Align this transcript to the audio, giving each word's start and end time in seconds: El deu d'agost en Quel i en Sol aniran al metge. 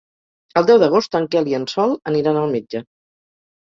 El 0.61 0.67
deu 0.69 0.79
d'agost 0.83 1.17
en 1.21 1.29
Quel 1.35 1.51
i 1.53 1.55
en 1.59 1.69
Sol 1.75 1.95
aniran 2.13 2.41
al 2.41 2.51
metge. 2.59 2.83